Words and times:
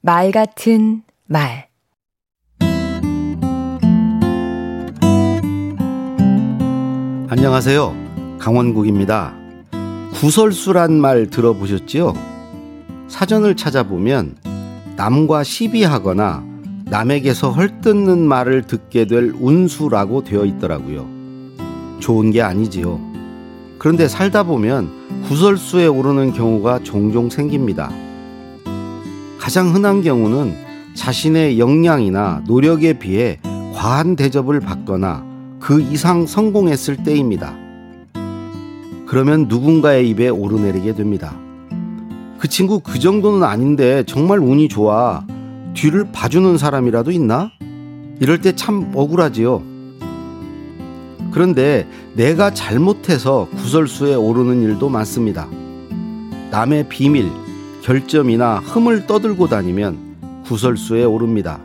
말 0.00 0.30
같은 0.30 1.02
말 1.26 1.66
안녕하세요. 7.28 8.36
강원국입니다. 8.38 9.34
구설수란 10.14 10.92
말 10.92 11.26
들어보셨지요? 11.26 12.14
사전을 13.08 13.56
찾아보면 13.56 14.36
남과 14.96 15.42
시비하거나 15.42 16.44
남에게서 16.84 17.50
헐뜯는 17.50 18.20
말을 18.20 18.68
듣게 18.68 19.04
될 19.04 19.34
운수라고 19.36 20.22
되어 20.22 20.44
있더라고요. 20.44 21.08
좋은 21.98 22.30
게 22.30 22.40
아니지요. 22.40 23.00
그런데 23.80 24.06
살다 24.06 24.44
보면 24.44 25.22
구설수에 25.24 25.88
오르는 25.88 26.34
경우가 26.34 26.84
종종 26.84 27.28
생깁니다. 27.28 27.90
가장 29.38 29.74
흔한 29.74 30.02
경우는 30.02 30.54
자신의 30.94 31.58
역량이나 31.58 32.42
노력에 32.46 32.98
비해 32.98 33.38
과한 33.74 34.16
대접을 34.16 34.60
받거나 34.60 35.24
그 35.60 35.80
이상 35.80 36.26
성공했을 36.26 36.96
때입니다. 37.04 37.54
그러면 39.06 39.46
누군가의 39.48 40.08
입에 40.10 40.28
오르내리게 40.28 40.94
됩니다. 40.94 41.34
그 42.38 42.48
친구 42.48 42.80
그 42.80 42.98
정도는 42.98 43.42
아닌데 43.42 44.04
정말 44.06 44.38
운이 44.38 44.68
좋아. 44.68 45.24
뒤를 45.74 46.08
봐주는 46.12 46.58
사람이라도 46.58 47.10
있나? 47.12 47.50
이럴 48.20 48.40
때 48.40 48.52
참 48.54 48.90
억울하지요. 48.94 49.62
그런데 51.30 51.86
내가 52.14 52.52
잘못해서 52.52 53.48
구설수에 53.56 54.14
오르는 54.14 54.62
일도 54.62 54.88
많습니다. 54.88 55.46
남의 56.50 56.88
비밀, 56.88 57.30
결점이나 57.88 58.58
흠을 58.58 59.06
떠들고 59.06 59.48
다니면 59.48 60.42
구설수에 60.44 61.04
오릅니다. 61.04 61.58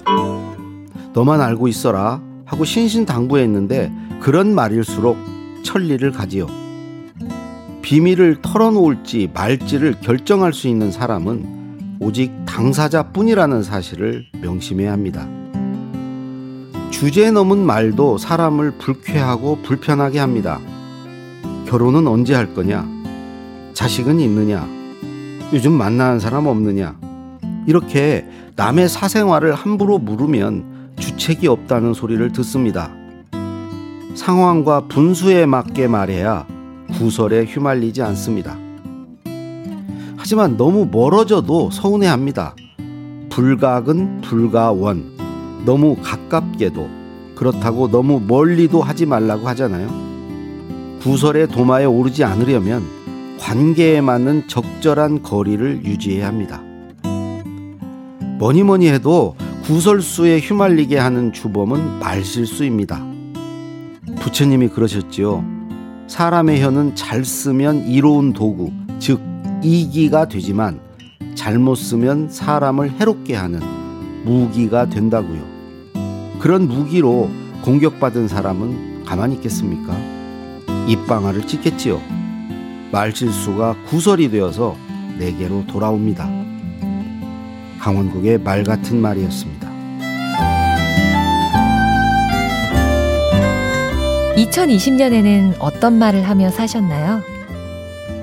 너만 1.11 1.41
알고 1.41 1.67
있어라 1.67 2.21
하고 2.45 2.63
신신당부했는데 2.63 3.91
그런 4.21 4.55
말일수록 4.55 5.17
천리를 5.63 6.09
가지요. 6.13 6.47
비밀을 7.81 8.37
털어놓을지 8.41 9.31
말지를 9.33 9.99
결정할 9.99 10.53
수 10.53 10.69
있는 10.69 10.93
사람은 10.93 11.97
오직 11.99 12.31
당사자뿐이라는 12.45 13.61
사실을 13.61 14.25
명심해야 14.41 14.93
합니다. 14.93 15.27
주제 16.89 17.31
넘은 17.31 17.65
말도 17.65 18.17
사람을 18.17 18.77
불쾌하고 18.77 19.57
불편하게 19.61 20.19
합니다. 20.19 20.61
결혼은 21.67 22.07
언제 22.07 22.33
할 22.33 22.53
거냐? 22.53 22.87
자식은 23.73 24.21
있느냐? 24.21 24.82
요즘 25.51 25.73
만나는 25.73 26.19
사람 26.19 26.47
없느냐? 26.47 26.95
이렇게 27.67 28.25
남의 28.55 28.89
사생활을 28.89 29.53
함부로 29.53 29.97
물으면 29.97 30.93
주책이 30.99 31.47
없다는 31.47 31.93
소리를 31.93 32.31
듣습니다. 32.31 32.91
상황과 34.15 34.87
분수에 34.87 35.45
맞게 35.45 35.87
말해야 35.87 36.45
구설에 36.97 37.45
휘말리지 37.45 38.01
않습니다. 38.03 38.57
하지만 40.17 40.55
너무 40.55 40.87
멀어져도 40.91 41.71
서운해합니다. 41.71 42.55
불각은 43.29 44.21
불가원. 44.21 45.11
너무 45.65 45.95
가깝게도 46.01 46.89
그렇다고 47.35 47.89
너무 47.89 48.21
멀리도 48.25 48.81
하지 48.81 49.05
말라고 49.05 49.47
하잖아요. 49.49 49.89
구설의 51.01 51.47
도마에 51.47 51.85
오르지 51.85 52.23
않으려면 52.23 52.83
관계에 53.43 53.99
맞는 53.99 54.47
적절한 54.47 55.21
거리를 55.21 55.83
유지해야 55.83 56.27
합니다. 56.27 56.61
뭐니 58.39 58.63
뭐니 58.63 58.87
해도 58.87 59.35
구설수에 59.65 60.39
휘말리게 60.39 60.97
하는 60.97 61.33
주범은 61.33 61.99
말실수입니다. 61.99 63.05
부처님이 64.21 64.69
그러셨지요. 64.69 65.43
사람의 66.07 66.63
혀는 66.63 66.95
잘 66.95 67.25
쓰면 67.25 67.85
이로운 67.85 68.31
도구, 68.31 68.71
즉 68.99 69.19
이기가 69.61 70.29
되지만 70.29 70.79
잘못 71.35 71.75
쓰면 71.75 72.29
사람을 72.29 72.91
해롭게 72.91 73.35
하는 73.35 73.59
무기가 74.23 74.87
된다고요. 74.87 75.41
그런 76.39 76.69
무기로 76.69 77.29
공격받은 77.61 78.29
사람은 78.29 79.03
가만히 79.03 79.35
있겠습니까? 79.35 79.97
입방아를 80.87 81.45
찍겠지요. 81.45 82.22
말실수가 82.93 83.75
구설이 83.87 84.29
되어서 84.29 84.77
내게로 85.17 85.65
돌아옵니다. 85.65 86.29
강원국의 87.79 88.37
말 88.37 88.63
같은 88.63 89.01
말이었습니다. 89.01 89.67
2020년에는 94.35 95.55
어떤 95.59 95.97
말을 95.97 96.21
하며 96.29 96.49
사셨나요? 96.49 97.21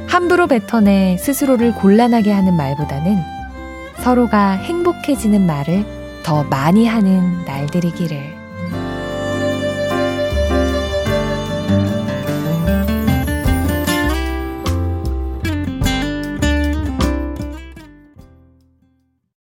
함부로 0.06 0.46
뱉어내 0.46 1.16
스스로를 1.18 1.74
곤란하게 1.74 2.30
하는 2.30 2.56
말보다는 2.56 3.16
서로가 4.02 4.52
행복해지는 4.52 5.46
말을 5.46 5.84
더 6.22 6.44
많이 6.44 6.86
하는 6.86 7.44
날들이기를. 7.44 8.39